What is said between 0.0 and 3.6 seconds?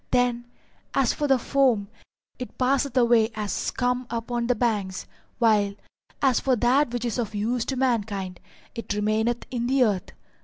Then, as for the foam, it passeth away as